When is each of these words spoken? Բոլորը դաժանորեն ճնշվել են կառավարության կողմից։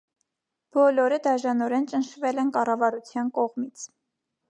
Բոլորը 0.77 1.19
դաժանորեն 1.27 1.87
ճնշվել 1.93 2.43
են 2.47 2.53
կառավարության 2.59 3.33
կողմից։ 3.41 3.91